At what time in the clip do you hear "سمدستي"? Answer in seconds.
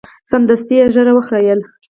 0.29-0.73